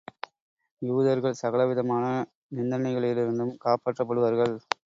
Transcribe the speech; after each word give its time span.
யூதர்கள் 0.81 1.37
சகல 1.41 1.67
விதமான 1.67 2.05
நிந்தனைகளிலிருந்து 2.57 3.47
காப்பாற்றப் 3.59 4.09
படுவார்கள். 4.09 4.55